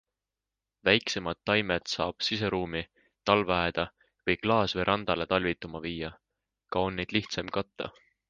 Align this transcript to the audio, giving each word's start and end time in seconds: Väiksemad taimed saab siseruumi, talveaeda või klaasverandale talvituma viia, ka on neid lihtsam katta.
Väiksemad 0.87 1.37
taimed 1.49 1.91
saab 1.91 2.25
siseruumi, 2.27 2.81
talveaeda 3.31 3.85
või 4.29 4.37
klaasverandale 4.45 5.29
talvituma 5.35 5.83
viia, 5.87 6.11
ka 6.73 6.87
on 6.87 7.01
neid 7.01 7.17
lihtsam 7.19 7.55
katta. 7.59 7.93